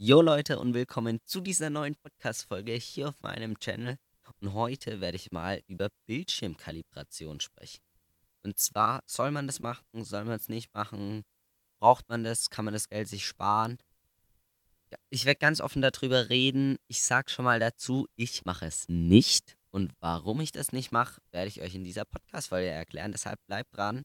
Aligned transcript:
Jo 0.00 0.22
Leute 0.22 0.60
und 0.60 0.74
willkommen 0.74 1.18
zu 1.24 1.40
dieser 1.40 1.70
neuen 1.70 1.96
Podcast-Folge 1.96 2.70
hier 2.74 3.08
auf 3.08 3.20
meinem 3.20 3.58
Channel. 3.58 3.98
Und 4.40 4.52
heute 4.52 5.00
werde 5.00 5.16
ich 5.16 5.32
mal 5.32 5.60
über 5.66 5.88
Bildschirmkalibration 6.06 7.40
sprechen. 7.40 7.80
Und 8.44 8.60
zwar, 8.60 9.02
soll 9.06 9.32
man 9.32 9.48
das 9.48 9.58
machen, 9.58 10.04
soll 10.04 10.24
man 10.24 10.36
es 10.36 10.48
nicht 10.48 10.72
machen? 10.72 11.24
Braucht 11.80 12.08
man 12.08 12.22
das? 12.22 12.48
Kann 12.48 12.64
man 12.64 12.74
das 12.74 12.88
Geld 12.88 13.08
sich 13.08 13.26
sparen? 13.26 13.78
Ja, 14.92 14.98
ich 15.10 15.24
werde 15.24 15.40
ganz 15.40 15.60
offen 15.60 15.82
darüber 15.82 16.28
reden. 16.28 16.76
Ich 16.86 17.02
sage 17.02 17.28
schon 17.28 17.44
mal 17.44 17.58
dazu, 17.58 18.06
ich 18.14 18.44
mache 18.44 18.66
es 18.66 18.88
nicht. 18.88 19.56
Und 19.72 19.94
warum 19.98 20.40
ich 20.40 20.52
das 20.52 20.70
nicht 20.70 20.92
mache, 20.92 21.20
werde 21.32 21.48
ich 21.48 21.60
euch 21.60 21.74
in 21.74 21.82
dieser 21.82 22.04
Podcast-Folge 22.04 22.68
erklären. 22.68 23.10
Deshalb 23.10 23.44
bleibt 23.48 23.76
dran. 23.76 24.04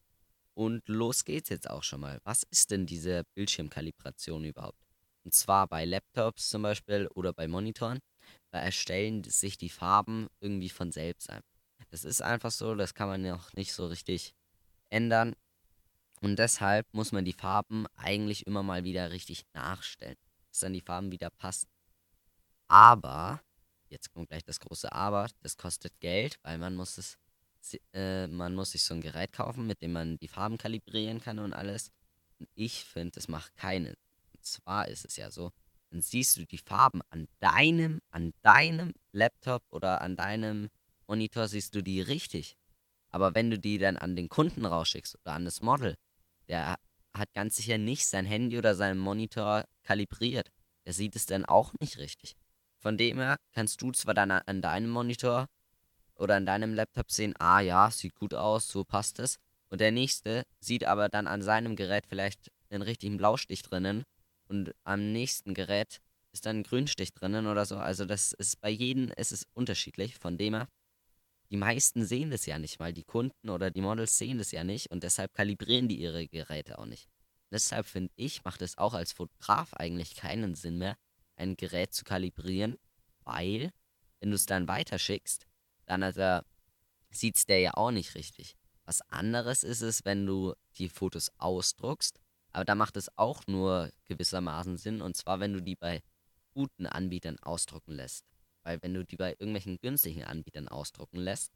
Und 0.55 0.87
los 0.87 1.23
geht's 1.23 1.49
jetzt 1.49 1.69
auch 1.69 1.83
schon 1.83 1.99
mal. 1.99 2.19
Was 2.23 2.41
ist 2.49 2.71
denn 2.71 2.87
diese 2.87 3.25
Bildschirmkalibration 3.35 4.43
überhaupt? 4.43 4.82
Und 5.23 5.33
zwar 5.33 5.67
bei 5.67 5.85
Laptops 5.85 6.49
zum 6.49 6.63
Beispiel 6.63 7.07
oder 7.15 7.33
bei 7.33 7.47
Monitoren. 7.47 7.99
Da 8.51 8.59
erstellen 8.59 9.23
sich 9.23 9.57
die 9.57 9.69
Farben 9.69 10.27
irgendwie 10.39 10.69
von 10.69 10.91
selbst 10.91 11.29
ein. 11.29 11.41
Das 11.89 12.05
ist 12.05 12.21
einfach 12.21 12.51
so, 12.51 12.75
das 12.75 12.93
kann 12.93 13.07
man 13.07 13.21
noch 13.21 13.53
nicht 13.53 13.73
so 13.73 13.87
richtig 13.87 14.33
ändern. 14.89 15.35
Und 16.21 16.37
deshalb 16.37 16.87
muss 16.93 17.11
man 17.11 17.25
die 17.25 17.33
Farben 17.33 17.85
eigentlich 17.95 18.47
immer 18.47 18.63
mal 18.63 18.83
wieder 18.83 19.11
richtig 19.11 19.43
nachstellen, 19.53 20.15
dass 20.49 20.59
dann 20.59 20.73
die 20.73 20.81
Farben 20.81 21.11
wieder 21.11 21.29
passen. 21.29 21.67
Aber, 22.67 23.41
jetzt 23.89 24.13
kommt 24.13 24.29
gleich 24.29 24.43
das 24.43 24.59
große 24.59 24.91
Aber, 24.91 25.27
das 25.41 25.57
kostet 25.57 25.99
Geld, 25.99 26.37
weil 26.43 26.57
man 26.57 26.75
muss 26.75 26.97
es, 26.97 27.17
äh, 27.93 28.27
man 28.27 28.55
muss 28.55 28.71
sich 28.71 28.83
so 28.83 28.93
ein 28.93 29.01
Gerät 29.01 29.33
kaufen, 29.33 29.67
mit 29.67 29.81
dem 29.81 29.91
man 29.91 30.17
die 30.17 30.27
Farben 30.27 30.57
kalibrieren 30.57 31.19
kann 31.19 31.39
und 31.39 31.53
alles. 31.53 31.91
Und 32.39 32.49
ich 32.55 32.85
finde, 32.85 33.11
das 33.11 33.27
macht 33.27 33.55
keinen 33.57 33.95
zwar 34.45 34.87
ist 34.87 35.05
es 35.05 35.17
ja 35.17 35.31
so, 35.31 35.51
dann 35.89 36.01
siehst 36.01 36.37
du 36.37 36.45
die 36.45 36.57
Farben 36.57 37.01
an 37.09 37.27
deinem, 37.39 38.01
an 38.09 38.33
deinem 38.41 38.93
Laptop 39.11 39.63
oder 39.69 40.01
an 40.01 40.15
deinem 40.15 40.69
Monitor 41.07 41.47
siehst 41.47 41.75
du 41.75 41.83
die 41.83 42.01
richtig. 42.01 42.57
Aber 43.09 43.35
wenn 43.35 43.51
du 43.51 43.59
die 43.59 43.77
dann 43.77 43.97
an 43.97 44.15
den 44.15 44.29
Kunden 44.29 44.65
rausschickst 44.65 45.19
oder 45.19 45.35
an 45.35 45.45
das 45.45 45.61
Model, 45.61 45.95
der 46.47 46.77
hat 47.13 47.33
ganz 47.33 47.57
sicher 47.57 47.77
nicht 47.77 48.07
sein 48.07 48.25
Handy 48.25 48.57
oder 48.57 48.73
seinen 48.73 48.97
Monitor 48.97 49.65
kalibriert. 49.83 50.51
Der 50.85 50.93
sieht 50.93 51.15
es 51.15 51.27
dann 51.27 51.45
auch 51.45 51.73
nicht 51.79 51.97
richtig. 51.99 52.35
Von 52.79 52.97
dem 52.97 53.19
her 53.19 53.37
kannst 53.51 53.81
du 53.81 53.91
zwar 53.91 54.13
dann 54.13 54.31
an 54.31 54.61
deinem 54.61 54.89
Monitor 54.89 55.47
oder 56.15 56.35
an 56.35 56.45
deinem 56.45 56.73
Laptop 56.73 57.11
sehen, 57.11 57.35
ah 57.39 57.59
ja, 57.59 57.91
sieht 57.91 58.15
gut 58.15 58.33
aus, 58.33 58.67
so 58.67 58.83
passt 58.83 59.19
es. 59.19 59.37
Und 59.69 59.79
der 59.79 59.91
nächste 59.91 60.43
sieht 60.59 60.85
aber 60.85 61.07
dann 61.07 61.27
an 61.27 61.41
seinem 61.41 61.75
Gerät 61.75 62.05
vielleicht 62.07 62.51
einen 62.69 62.81
richtigen 62.81 63.17
Blaustich 63.17 63.61
drinnen 63.61 64.03
und 64.47 64.73
am 64.83 65.11
nächsten 65.11 65.53
Gerät 65.53 66.01
ist 66.31 66.45
dann 66.45 66.59
ein 66.59 66.63
Grünstich 66.63 67.13
drinnen 67.13 67.47
oder 67.47 67.65
so. 67.65 67.77
Also 67.77 68.05
das 68.05 68.33
ist 68.33 68.59
bei 68.59 68.69
jedem 68.69 69.09
ist 69.17 69.31
es 69.31 69.47
unterschiedlich. 69.53 70.15
Von 70.15 70.37
dem 70.37 70.55
her, 70.55 70.67
die 71.49 71.57
meisten 71.57 72.05
sehen 72.05 72.31
das 72.31 72.45
ja 72.45 72.57
nicht 72.57 72.79
mal. 72.79 72.93
Die 72.93 73.03
Kunden 73.03 73.49
oder 73.49 73.71
die 73.71 73.81
Models 73.81 74.17
sehen 74.17 74.39
das 74.39 74.51
ja 74.51 74.63
nicht 74.63 74.91
und 74.91 75.03
deshalb 75.03 75.33
kalibrieren 75.33 75.87
die 75.87 75.99
ihre 75.99 76.27
Geräte 76.27 76.79
auch 76.79 76.85
nicht. 76.85 77.07
Deshalb 77.51 77.85
finde 77.85 78.11
ich, 78.15 78.43
macht 78.43 78.63
es 78.63 78.79
auch 78.79 78.95
als 78.95 79.13
Fotograf 79.13 79.73
eigentlich 79.75 80.15
keinen 80.15 80.55
Sinn 80.55 80.79
mehr, 80.79 80.97
ein 81.35 81.55
Gerät 81.55 81.93
zu 81.93 82.03
kalibrieren, 82.03 82.77
weil, 83.23 83.71
wenn 84.19 84.31
du 84.31 84.35
es 84.35 84.47
dann 84.47 84.67
weiterschickst, 84.67 85.45
dann 85.85 86.41
sieht 87.11 87.35
es 87.35 87.45
der 87.45 87.59
ja 87.59 87.73
auch 87.75 87.91
nicht 87.91 88.15
richtig. 88.15 88.55
Was 88.85 89.01
anderes 89.09 89.63
ist 89.63 89.81
es, 89.81 90.03
wenn 90.03 90.25
du 90.25 90.55
die 90.77 90.89
Fotos 90.89 91.31
ausdruckst 91.37 92.19
aber 92.53 92.65
da 92.65 92.75
macht 92.75 92.97
es 92.97 93.15
auch 93.17 93.45
nur 93.47 93.91
gewissermaßen 94.05 94.77
Sinn. 94.77 95.01
Und 95.01 95.17
zwar, 95.17 95.39
wenn 95.39 95.53
du 95.53 95.61
die 95.61 95.75
bei 95.75 96.01
guten 96.53 96.85
Anbietern 96.85 97.39
ausdrucken 97.39 97.93
lässt. 97.93 98.25
Weil 98.63 98.81
wenn 98.81 98.93
du 98.93 99.03
die 99.03 99.17
bei 99.17 99.31
irgendwelchen 99.31 99.79
günstigen 99.79 100.23
Anbietern 100.23 100.67
ausdrucken 100.67 101.17
lässt, 101.17 101.51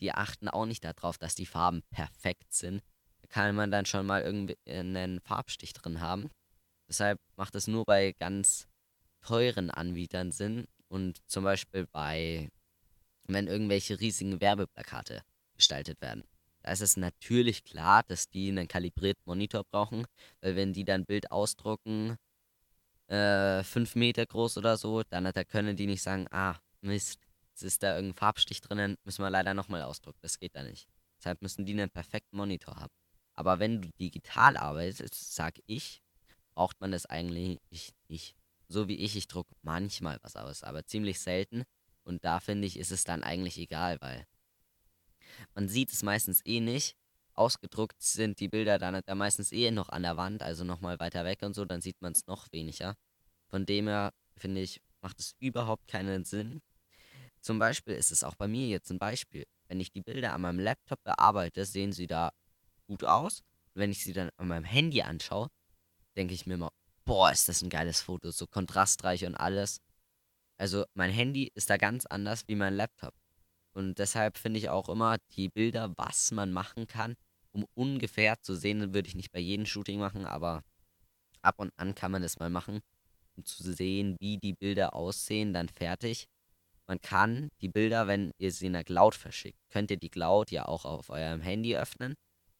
die 0.00 0.12
achten 0.12 0.48
auch 0.48 0.66
nicht 0.66 0.84
darauf, 0.84 1.16
dass 1.16 1.36
die 1.36 1.46
Farben 1.46 1.82
perfekt 1.90 2.52
sind. 2.52 2.82
Da 3.22 3.28
kann 3.28 3.54
man 3.54 3.70
dann 3.70 3.86
schon 3.86 4.04
mal 4.04 4.22
irgendwie 4.22 4.58
einen 4.66 5.20
Farbstich 5.20 5.72
drin 5.72 6.00
haben. 6.00 6.28
Deshalb 6.88 7.20
macht 7.36 7.54
es 7.54 7.68
nur 7.68 7.84
bei 7.84 8.12
ganz 8.18 8.66
teuren 9.22 9.70
Anbietern 9.70 10.32
Sinn. 10.32 10.66
Und 10.88 11.20
zum 11.30 11.44
Beispiel 11.44 11.86
bei, 11.86 12.50
wenn 13.24 13.46
irgendwelche 13.46 14.00
riesigen 14.00 14.40
Werbeplakate 14.40 15.22
gestaltet 15.54 16.00
werden. 16.00 16.24
Da 16.62 16.72
ist 16.72 16.80
es 16.80 16.96
natürlich 16.96 17.64
klar, 17.64 18.02
dass 18.04 18.28
die 18.28 18.48
einen 18.48 18.68
kalibrierten 18.68 19.22
Monitor 19.26 19.64
brauchen, 19.64 20.06
weil 20.40 20.56
wenn 20.56 20.72
die 20.72 20.84
dann 20.84 21.04
Bild 21.04 21.30
ausdrucken, 21.32 22.16
äh, 23.08 23.62
5 23.62 23.96
Meter 23.96 24.24
groß 24.24 24.58
oder 24.58 24.76
so, 24.76 25.02
dann 25.02 25.24
da 25.24 25.44
können 25.44 25.76
die 25.76 25.86
nicht 25.86 26.02
sagen, 26.02 26.26
ah, 26.30 26.56
Mist, 26.80 27.20
jetzt 27.50 27.62
ist 27.62 27.82
da 27.82 27.96
irgendein 27.96 28.18
Farbstich 28.18 28.60
drinnen, 28.60 28.96
müssen 29.04 29.22
wir 29.22 29.30
leider 29.30 29.54
nochmal 29.54 29.82
ausdrucken. 29.82 30.18
Das 30.22 30.38
geht 30.38 30.56
da 30.56 30.62
nicht. 30.62 30.88
Deshalb 31.18 31.42
müssen 31.42 31.64
die 31.64 31.72
einen 31.72 31.90
perfekten 31.90 32.36
Monitor 32.36 32.76
haben. 32.76 32.92
Aber 33.34 33.58
wenn 33.58 33.82
du 33.82 33.88
digital 34.00 34.56
arbeitest, 34.56 35.34
sag 35.34 35.54
ich, 35.66 36.02
braucht 36.54 36.80
man 36.80 36.92
das 36.92 37.06
eigentlich 37.06 37.60
nicht. 38.08 38.36
So 38.68 38.88
wie 38.88 38.96
ich, 38.96 39.16
ich 39.16 39.28
drucke 39.28 39.54
manchmal 39.62 40.18
was 40.22 40.36
aus, 40.36 40.62
aber 40.62 40.84
ziemlich 40.86 41.20
selten. 41.20 41.64
Und 42.04 42.24
da 42.24 42.40
finde 42.40 42.66
ich, 42.66 42.78
ist 42.78 42.90
es 42.90 43.04
dann 43.04 43.22
eigentlich 43.22 43.58
egal, 43.58 44.00
weil 44.00 44.26
man 45.54 45.68
sieht 45.68 45.92
es 45.92 46.02
meistens 46.02 46.40
eh 46.44 46.60
nicht. 46.60 46.96
Ausgedruckt 47.34 48.00
sind 48.02 48.40
die 48.40 48.48
Bilder 48.48 48.78
dann, 48.78 49.00
dann 49.04 49.18
meistens 49.18 49.52
eh 49.52 49.70
noch 49.70 49.88
an 49.88 50.02
der 50.02 50.16
Wand, 50.16 50.42
also 50.42 50.64
nochmal 50.64 51.00
weiter 51.00 51.24
weg 51.24 51.42
und 51.42 51.54
so, 51.54 51.64
dann 51.64 51.80
sieht 51.80 52.00
man 52.02 52.12
es 52.12 52.26
noch 52.26 52.52
weniger. 52.52 52.94
Von 53.48 53.64
dem 53.64 53.88
her, 53.88 54.12
finde 54.36 54.60
ich, 54.60 54.82
macht 55.00 55.18
es 55.18 55.34
überhaupt 55.38 55.88
keinen 55.88 56.24
Sinn. 56.24 56.60
Zum 57.40 57.58
Beispiel 57.58 57.94
ist 57.94 58.12
es 58.12 58.22
auch 58.22 58.34
bei 58.34 58.48
mir 58.48 58.68
jetzt 58.68 58.90
ein 58.90 58.98
Beispiel. 58.98 59.46
Wenn 59.68 59.80
ich 59.80 59.90
die 59.90 60.02
Bilder 60.02 60.32
an 60.34 60.42
meinem 60.42 60.60
Laptop 60.60 61.02
bearbeite, 61.02 61.64
sehen 61.64 61.92
sie 61.92 62.06
da 62.06 62.32
gut 62.86 63.04
aus. 63.04 63.42
Wenn 63.74 63.90
ich 63.90 64.04
sie 64.04 64.12
dann 64.12 64.30
an 64.36 64.48
meinem 64.48 64.64
Handy 64.64 65.02
anschaue, 65.02 65.48
denke 66.16 66.34
ich 66.34 66.46
mir 66.46 66.54
immer, 66.54 66.72
boah, 67.04 67.32
ist 67.32 67.48
das 67.48 67.62
ein 67.62 67.70
geiles 67.70 68.00
Foto, 68.00 68.30
so 68.30 68.46
kontrastreich 68.46 69.24
und 69.24 69.34
alles. 69.34 69.80
Also 70.58 70.84
mein 70.94 71.10
Handy 71.10 71.50
ist 71.54 71.70
da 71.70 71.76
ganz 71.76 72.06
anders 72.06 72.46
wie 72.46 72.54
mein 72.54 72.74
Laptop. 72.74 73.14
Und 73.72 73.98
deshalb 73.98 74.36
finde 74.38 74.58
ich 74.58 74.68
auch 74.68 74.88
immer 74.88 75.16
die 75.36 75.48
Bilder, 75.48 75.92
was 75.96 76.30
man 76.30 76.52
machen 76.52 76.86
kann, 76.86 77.16
um 77.52 77.66
ungefähr 77.74 78.40
zu 78.40 78.54
sehen, 78.54 78.94
würde 78.94 79.08
ich 79.08 79.14
nicht 79.14 79.32
bei 79.32 79.40
jedem 79.40 79.66
Shooting 79.66 79.98
machen, 79.98 80.26
aber 80.26 80.62
ab 81.42 81.56
und 81.58 81.72
an 81.76 81.94
kann 81.94 82.12
man 82.12 82.22
das 82.22 82.38
mal 82.38 82.50
machen, 82.50 82.80
um 83.36 83.44
zu 83.44 83.62
sehen, 83.72 84.16
wie 84.20 84.38
die 84.38 84.52
Bilder 84.52 84.94
aussehen, 84.94 85.52
dann 85.52 85.68
fertig. 85.68 86.28
Man 86.86 87.00
kann 87.00 87.50
die 87.60 87.68
Bilder, 87.68 88.06
wenn 88.06 88.32
ihr 88.38 88.52
sie 88.52 88.66
in 88.66 88.74
der 88.74 88.84
Cloud 88.84 89.14
verschickt, 89.14 89.58
könnt 89.70 89.90
ihr 89.90 89.96
die 89.96 90.10
Cloud 90.10 90.50
ja 90.50 90.66
auch 90.66 90.84
auf 90.84 91.10
eurem 91.10 91.40
Handy 91.40 91.76
öffnen. 91.76 92.14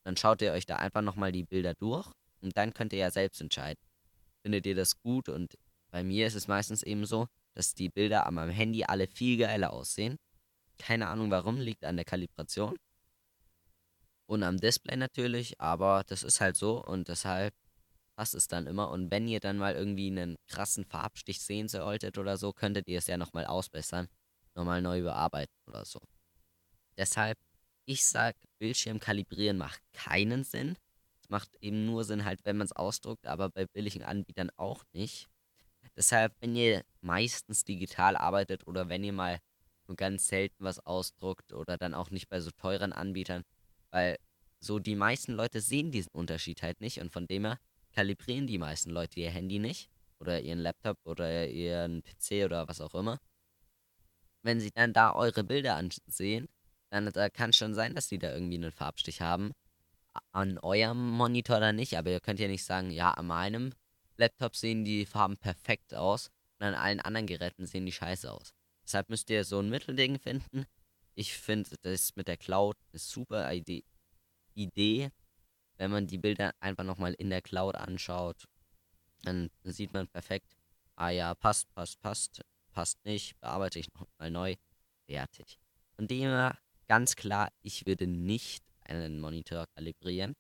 Dann 0.05 0.17
schaut 0.17 0.43
ihr 0.43 0.53
euch 0.53 0.67
da 0.67 0.77
einfach 0.77 1.03
nochmal 1.03 1.33
die 1.33 1.45
Bilder 1.45 1.75
durch 1.75 2.11
und 2.41 2.57
dann 2.57 2.73
könnt 2.73 2.93
ihr 2.93 2.99
ja 2.99 3.11
selbst 3.11 3.41
entscheiden. 3.41 3.81
Findet 4.43 4.67
ihr 4.67 4.75
das 4.75 5.01
gut? 5.01 5.29
Und 5.29 5.59
bei 5.91 6.03
mir 6.03 6.27
ist 6.27 6.35
es 6.35 6.49
meistens 6.49 6.83
eben 6.83 7.05
so, 7.05 7.29
dass 7.55 7.75
die 7.75 7.89
Bilder 7.89 8.27
an 8.27 8.35
meinem 8.35 8.51
Handy 8.51 8.85
alle 8.85 9.07
viel 9.07 9.39
geiler 9.39 9.73
aussehen 9.73 10.19
keine 10.79 11.09
Ahnung 11.09 11.31
warum, 11.31 11.59
liegt 11.59 11.85
an 11.85 11.97
der 11.97 12.05
Kalibration. 12.05 12.77
Und 14.27 14.43
am 14.43 14.59
Display 14.59 14.97
natürlich, 14.97 15.61
aber 15.61 16.05
das 16.07 16.23
ist 16.23 16.41
halt 16.41 16.57
so 16.57 16.83
und 16.83 17.09
deshalb 17.09 17.55
passt 18.17 18.35
es 18.35 18.49
dann 18.49 18.67
immer. 18.67 18.91
Und 18.91 19.11
wenn 19.11 19.29
ihr 19.29 19.41
dann 19.41 19.59
mal 19.59 19.75
irgendwie 19.75 20.09
einen 20.09 20.37
krassen 20.47 20.85
Farbstich 20.85 21.41
sehen 21.41 21.69
solltet 21.69 22.19
oder 22.19 22.37
so, 22.37 22.53
könntet 22.53 22.89
ihr 22.89 22.99
es 22.99 23.07
ja 23.07 23.17
nochmal 23.17 23.47
ausbessern, 23.47 24.09
nochmal 24.55 24.83
neu 24.83 25.01
überarbeiten 25.01 25.55
oder 25.67 25.85
so. 25.85 26.01
Deshalb, 26.97 27.39
ich 27.85 28.07
sag, 28.07 28.37
Bildschirm 28.59 29.01
kalibrieren 29.01 29.59
macht 29.59 29.83
keinen 29.93 30.45
Sinn. 30.45 30.77
Es 31.21 31.29
macht 31.29 31.57
eben 31.61 31.85
nur 31.85 32.05
Sinn 32.05 32.25
halt, 32.25 32.45
wenn 32.45 32.57
man 32.57 32.67
es 32.67 32.73
ausdruckt, 32.73 33.27
aber 33.27 33.49
bei 33.51 33.67
billigen 33.67 34.03
Anbietern 34.03 34.51
auch 34.57 34.85
nicht. 34.93 35.29
Deshalb, 35.97 36.35
wenn 36.41 36.55
ihr 36.57 36.85
meistens 37.01 37.65
digital 37.65 38.17
arbeitet 38.17 38.67
oder 38.67 38.89
wenn 38.89 39.05
ihr 39.05 39.13
mal 39.13 39.41
nur 39.93 39.97
ganz 39.97 40.29
selten 40.29 40.65
was 40.65 40.85
ausdruckt 40.87 41.53
oder 41.53 41.77
dann 41.77 41.95
auch 41.95 42.11
nicht 42.11 42.29
bei 42.29 42.41
so 42.41 42.51
teuren 42.51 42.93
Anbietern, 42.93 43.45
weil 43.91 44.17
so 44.59 44.79
die 44.79 44.97
meisten 44.97 45.35
Leute 45.35 45.61
sehen 45.61 45.91
diesen 45.91 46.11
Unterschied 46.13 46.63
halt 46.63 46.81
nicht 46.81 47.01
und 47.01 47.13
von 47.13 47.27
dem 47.27 47.45
her 47.45 47.59
kalibrieren 47.93 48.47
die 48.47 48.59
meisten 48.59 48.91
Leute 48.91 49.21
ihr 49.21 49.31
Handy 49.31 49.59
nicht 49.59 49.91
oder 50.19 50.41
ihren 50.41 50.61
Laptop 50.61 50.99
oder 51.05 51.47
ihren 51.49 52.03
PC 52.03 52.45
oder 52.45 52.69
was 52.69 52.81
auch 52.81 52.95
immer. 52.95 53.19
Wenn 54.43 54.61
sie 54.61 54.71
dann 54.71 54.93
da 54.93 55.15
eure 55.15 55.45
Bilder 55.45 55.77
ansehen, 55.77 56.49
dann 56.91 57.11
da 57.11 57.29
kann 57.29 57.53
schon 57.53 57.75
sein, 57.75 57.95
dass 57.95 58.09
die 58.09 58.19
da 58.19 58.33
irgendwie 58.33 58.57
einen 58.57 58.73
Farbstich 58.73 59.21
haben. 59.21 59.53
An 60.33 60.59
eurem 60.59 61.11
Monitor 61.11 61.61
dann 61.61 61.77
nicht, 61.77 61.97
aber 61.97 62.11
ihr 62.11 62.21
könnt 62.21 62.41
ja 62.41 62.49
nicht 62.49 62.65
sagen, 62.65 62.91
ja, 62.91 63.13
an 63.13 63.27
meinem 63.27 63.73
Laptop 64.17 64.57
sehen 64.57 64.85
die 64.85 65.07
Farben 65.07 65.37
perfekt 65.37 65.95
aus 65.95 66.31
und 66.59 66.67
an 66.67 66.75
allen 66.75 67.01
anderen 67.01 67.27
Geräten 67.27 67.67
sehen 67.67 67.87
die 67.87 67.93
scheiße 67.93 68.31
aus. 68.31 68.53
Deshalb 68.85 69.09
müsst 69.09 69.31
ihr 69.31 69.45
so 69.45 69.59
ein 69.59 69.69
Mittelding 69.69 70.19
finden. 70.19 70.67
Ich 71.15 71.37
finde 71.37 71.77
das 71.83 72.17
mit 72.17 72.29
der 72.29 72.37
Cloud 72.37 72.77
eine 72.91 72.99
super 72.99 73.53
Idee, 73.53 73.85
Idee, 74.55 75.11
wenn 75.77 75.91
man 75.91 76.07
die 76.07 76.19
Bilder 76.19 76.55
einfach 76.61 76.85
nochmal 76.85 77.15
in 77.15 77.31
der 77.31 77.43
Cloud 77.43 77.75
anschaut. 77.75 78.49
Dann 79.23 79.51
sieht 79.63 79.93
man 79.93 80.09
perfekt, 80.09 80.57
ah 80.97 81.11
ja, 81.11 81.35
passt, 81.35 81.73
passt, 81.75 82.01
passt, 82.01 82.43
passt 82.71 83.05
nicht, 83.05 83.39
bearbeite 83.41 83.79
ich 83.79 83.93
nochmal 83.95 84.31
neu, 84.31 84.57
fertig. 85.07 85.59
Von 85.95 86.09
dem 86.09 86.23
her 86.23 86.59
ganz 86.89 87.17
klar, 87.17 87.51
ich 87.63 87.87
würde 87.87 88.07
nicht 88.07 88.65
einen 88.81 89.21
Monitor 89.21 89.67
kalibrieren, 89.75 90.35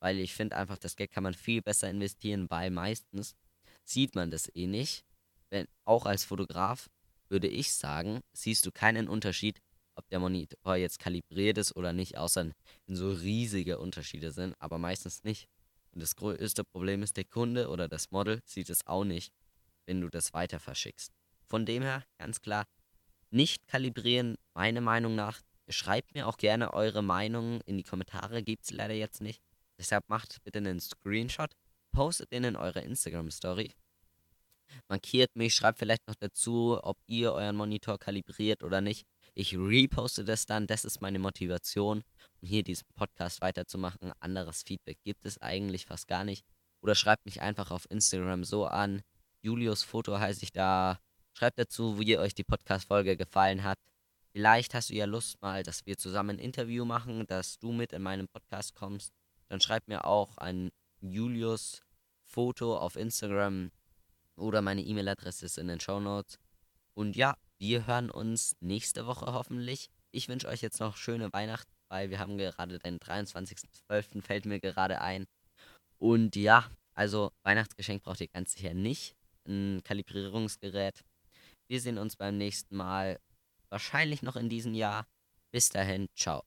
weil 0.00 0.18
ich 0.18 0.34
finde 0.34 0.56
einfach, 0.56 0.78
das 0.78 0.96
Geld 0.96 1.12
kann 1.12 1.22
man 1.22 1.34
viel 1.34 1.62
besser 1.62 1.88
investieren, 1.88 2.50
weil 2.50 2.70
meistens 2.70 3.34
sieht 3.84 4.14
man 4.14 4.30
das 4.30 4.54
eh 4.54 4.66
nicht. 4.66 5.04
Wenn, 5.50 5.66
auch 5.84 6.04
als 6.04 6.24
Fotograf 6.24 6.88
würde 7.28 7.48
ich 7.48 7.72
sagen, 7.72 8.20
siehst 8.32 8.66
du 8.66 8.72
keinen 8.72 9.08
Unterschied, 9.08 9.60
ob 9.94 10.08
der 10.08 10.20
Monitor 10.20 10.76
jetzt 10.76 10.98
kalibriert 10.98 11.58
ist 11.58 11.74
oder 11.76 11.92
nicht, 11.92 12.16
außer 12.16 12.50
wenn 12.86 12.96
so 12.96 13.10
riesige 13.10 13.78
Unterschiede 13.78 14.30
sind, 14.30 14.54
aber 14.58 14.78
meistens 14.78 15.24
nicht. 15.24 15.48
Und 15.92 16.02
das 16.02 16.14
größte 16.16 16.64
Problem 16.64 17.02
ist, 17.02 17.16
der 17.16 17.24
Kunde 17.24 17.68
oder 17.68 17.88
das 17.88 18.10
Model 18.10 18.40
sieht 18.44 18.70
es 18.70 18.86
auch 18.86 19.04
nicht, 19.04 19.32
wenn 19.86 20.00
du 20.00 20.08
das 20.08 20.32
weiter 20.32 20.60
verschickst. 20.60 21.12
Von 21.46 21.66
dem 21.66 21.82
her, 21.82 22.04
ganz 22.18 22.40
klar, 22.40 22.66
nicht 23.30 23.66
kalibrieren, 23.66 24.36
meiner 24.54 24.80
Meinung 24.80 25.14
nach. 25.14 25.40
Schreibt 25.68 26.14
mir 26.14 26.26
auch 26.26 26.36
gerne 26.36 26.72
eure 26.72 27.02
Meinungen 27.02 27.60
in 27.66 27.76
die 27.76 27.82
Kommentare, 27.82 28.42
gibt 28.42 28.64
es 28.64 28.70
leider 28.70 28.94
jetzt 28.94 29.20
nicht. 29.20 29.42
Deshalb 29.78 30.08
macht 30.08 30.42
bitte 30.44 30.58
einen 30.58 30.80
Screenshot, 30.80 31.52
postet 31.92 32.32
den 32.32 32.44
in 32.44 32.56
eure 32.56 32.80
Instagram-Story. 32.80 33.72
Markiert 34.88 35.34
mich, 35.34 35.54
schreibt 35.54 35.78
vielleicht 35.78 36.06
noch 36.06 36.14
dazu, 36.14 36.78
ob 36.82 36.98
ihr 37.06 37.32
euren 37.32 37.56
Monitor 37.56 37.98
kalibriert 37.98 38.62
oder 38.62 38.80
nicht. 38.80 39.06
Ich 39.34 39.56
reposte 39.56 40.24
das 40.24 40.46
dann, 40.46 40.66
das 40.66 40.84
ist 40.84 41.00
meine 41.00 41.18
Motivation, 41.18 42.02
um 42.40 42.48
hier 42.48 42.62
diesen 42.62 42.88
Podcast 42.94 43.40
weiterzumachen. 43.40 44.12
Anderes 44.20 44.62
Feedback 44.62 44.98
gibt 45.04 45.24
es 45.26 45.40
eigentlich 45.40 45.86
fast 45.86 46.08
gar 46.08 46.24
nicht. 46.24 46.44
Oder 46.80 46.94
schreibt 46.94 47.24
mich 47.24 47.40
einfach 47.40 47.70
auf 47.70 47.90
Instagram 47.90 48.44
so 48.44 48.66
an. 48.66 49.02
Julius 49.42 49.82
Foto 49.82 50.18
heiße 50.18 50.42
ich 50.42 50.52
da. 50.52 50.98
Schreibt 51.34 51.58
dazu, 51.58 52.00
wie 52.00 52.18
euch 52.18 52.34
die 52.34 52.44
Podcast-Folge 52.44 53.16
gefallen 53.16 53.62
hat. 53.62 53.78
Vielleicht 54.32 54.74
hast 54.74 54.90
du 54.90 54.94
ja 54.94 55.04
Lust 55.04 55.40
mal, 55.40 55.62
dass 55.62 55.86
wir 55.86 55.96
zusammen 55.96 56.30
ein 56.30 56.38
Interview 56.38 56.84
machen, 56.84 57.26
dass 57.26 57.58
du 57.58 57.72
mit 57.72 57.92
in 57.92 58.02
meinem 58.02 58.28
Podcast 58.28 58.74
kommst. 58.74 59.12
Dann 59.48 59.60
schreib 59.60 59.86
mir 59.88 60.04
auch 60.04 60.36
ein 60.38 60.70
Julius 61.00 61.82
Foto 62.24 62.76
auf 62.76 62.96
Instagram 62.96 63.70
oder 64.38 64.62
meine 64.62 64.82
E-Mail-Adresse 64.82 65.46
ist 65.46 65.58
in 65.58 65.68
den 65.68 65.80
Show 65.80 66.00
Notes. 66.00 66.38
Und 66.94 67.16
ja, 67.16 67.36
wir 67.58 67.86
hören 67.86 68.10
uns 68.10 68.56
nächste 68.60 69.06
Woche 69.06 69.32
hoffentlich. 69.32 69.90
Ich 70.10 70.28
wünsche 70.28 70.48
euch 70.48 70.62
jetzt 70.62 70.80
noch 70.80 70.96
schöne 70.96 71.32
Weihnachten, 71.32 71.70
weil 71.88 72.10
wir 72.10 72.18
haben 72.18 72.38
gerade 72.38 72.78
den 72.78 72.98
23.12. 72.98 74.22
fällt 74.22 74.46
mir 74.46 74.60
gerade 74.60 75.00
ein. 75.00 75.26
Und 75.98 76.36
ja, 76.36 76.70
also 76.94 77.32
Weihnachtsgeschenk 77.42 78.02
braucht 78.02 78.20
ihr 78.20 78.28
ganz 78.28 78.52
sicher 78.52 78.74
nicht. 78.74 79.14
Ein 79.46 79.82
Kalibrierungsgerät. 79.84 81.04
Wir 81.68 81.80
sehen 81.80 81.98
uns 81.98 82.16
beim 82.16 82.38
nächsten 82.38 82.76
Mal. 82.76 83.20
Wahrscheinlich 83.70 84.22
noch 84.22 84.36
in 84.36 84.48
diesem 84.48 84.74
Jahr. 84.74 85.06
Bis 85.50 85.68
dahin, 85.68 86.08
ciao. 86.14 86.42